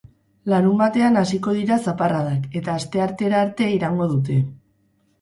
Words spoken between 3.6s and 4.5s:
iraungo dute.